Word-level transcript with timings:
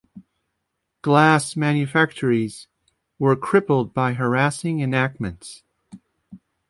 Glass 1.03 1.55
manufactories 1.55 2.65
were 3.19 3.35
crippled 3.35 3.93
by 3.93 4.13
harassing 4.13 4.79
enactments. 4.79 5.61